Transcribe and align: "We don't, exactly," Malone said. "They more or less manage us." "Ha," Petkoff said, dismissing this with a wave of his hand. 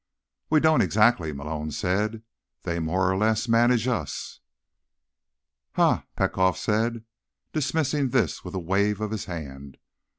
"We 0.49 0.59
don't, 0.59 0.81
exactly," 0.81 1.31
Malone 1.31 1.69
said. 1.69 2.23
"They 2.63 2.79
more 2.79 3.07
or 3.11 3.15
less 3.15 3.47
manage 3.47 3.87
us." 3.87 4.39
"Ha," 5.73 6.05
Petkoff 6.15 6.57
said, 6.57 7.03
dismissing 7.53 8.09
this 8.09 8.43
with 8.43 8.55
a 8.55 8.59
wave 8.59 8.99
of 8.99 9.11
his 9.11 9.25
hand. 9.25 9.77